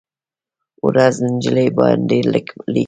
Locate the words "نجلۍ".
1.33-1.67